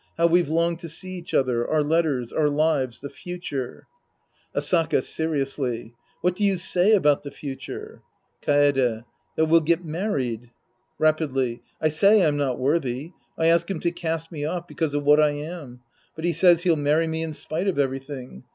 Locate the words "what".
6.21-6.35, 15.03-15.19